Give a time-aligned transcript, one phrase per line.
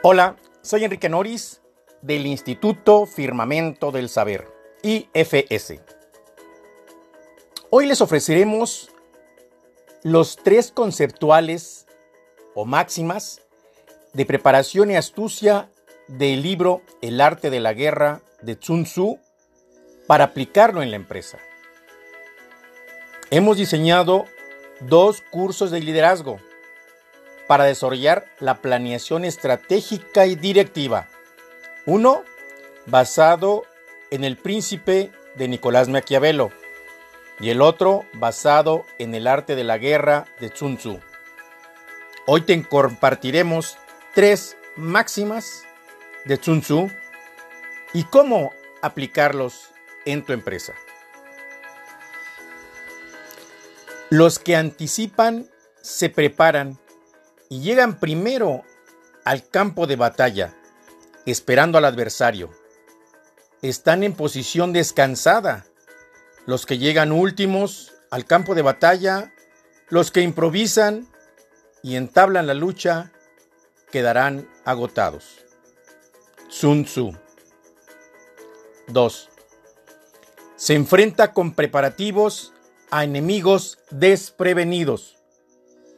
[0.00, 1.60] Hola, soy Enrique Noris
[2.02, 4.46] del Instituto Firmamento del Saber,
[4.84, 5.80] IFS.
[7.70, 8.90] Hoy les ofreceremos
[10.04, 11.88] los tres conceptuales
[12.54, 13.42] o máximas
[14.12, 15.68] de preparación y astucia
[16.06, 19.18] del libro El arte de la guerra de Sun Tzu
[20.06, 21.40] para aplicarlo en la empresa.
[23.32, 24.26] Hemos diseñado
[24.78, 26.38] dos cursos de liderazgo
[27.48, 31.08] para desarrollar la planeación estratégica y directiva.
[31.86, 32.22] Uno,
[32.86, 33.64] basado
[34.10, 36.52] en el príncipe de Nicolás Maquiavelo,
[37.40, 41.00] y el otro basado en el arte de la guerra de Sun Tzu.
[42.26, 43.78] Hoy te compartiremos
[44.14, 45.64] tres máximas
[46.24, 46.90] de Sun Tzu
[47.94, 49.70] y cómo aplicarlos
[50.04, 50.74] en tu empresa.
[54.10, 55.48] Los que anticipan
[55.80, 56.78] se preparan
[57.48, 58.62] y llegan primero
[59.24, 60.54] al campo de batalla,
[61.26, 62.50] esperando al adversario.
[63.62, 65.66] Están en posición descansada.
[66.46, 69.32] Los que llegan últimos al campo de batalla,
[69.88, 71.08] los que improvisan
[71.82, 73.12] y entablan la lucha,
[73.90, 75.44] quedarán agotados.
[76.48, 77.12] Sun Tzu
[78.88, 79.28] 2.
[80.56, 82.54] Se enfrenta con preparativos
[82.90, 85.16] a enemigos desprevenidos.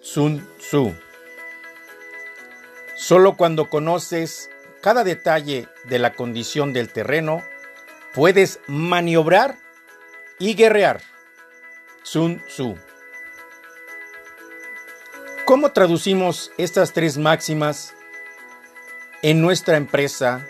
[0.00, 0.94] Sun Tzu
[3.08, 4.50] Solo cuando conoces
[4.82, 7.42] cada detalle de la condición del terreno,
[8.12, 9.56] puedes maniobrar
[10.38, 11.00] y guerrear.
[12.02, 12.76] Sun Tzu.
[15.46, 17.94] ¿Cómo traducimos estas tres máximas
[19.22, 20.46] en nuestra empresa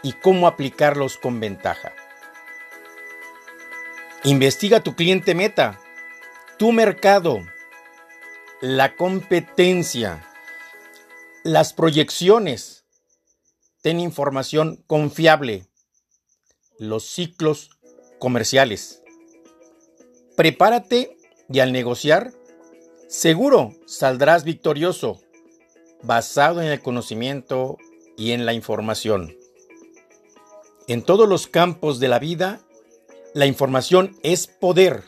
[0.00, 1.90] y cómo aplicarlos con ventaja?
[4.22, 5.80] Investiga tu cliente meta,
[6.56, 7.44] tu mercado,
[8.60, 10.22] la competencia
[11.44, 12.84] las proyecciones.
[13.80, 15.66] Ten información confiable.
[16.78, 17.70] Los ciclos
[18.18, 19.02] comerciales.
[20.36, 21.16] Prepárate
[21.48, 22.32] y al negociar,
[23.08, 25.20] seguro saldrás victorioso,
[26.02, 27.76] basado en el conocimiento
[28.16, 29.36] y en la información.
[30.88, 32.60] En todos los campos de la vida,
[33.34, 35.04] la información es poder.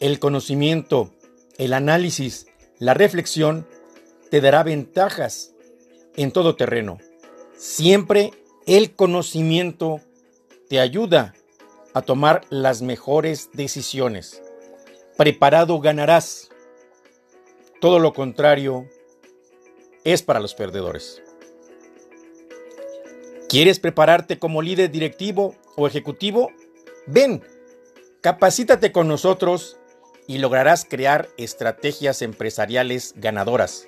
[0.00, 1.14] El conocimiento,
[1.58, 2.46] el análisis,
[2.78, 3.66] la reflexión
[4.30, 5.54] te dará ventajas
[6.16, 6.98] en todo terreno.
[7.56, 8.32] Siempre
[8.66, 10.00] el conocimiento
[10.68, 11.34] te ayuda
[11.92, 14.42] a tomar las mejores decisiones.
[15.16, 16.48] Preparado ganarás.
[17.80, 18.88] Todo lo contrario
[20.04, 21.22] es para los perdedores.
[23.48, 26.52] ¿Quieres prepararte como líder directivo o ejecutivo?
[27.06, 27.42] Ven,
[28.20, 29.76] capacítate con nosotros
[30.28, 33.86] y lograrás crear estrategias empresariales ganadoras.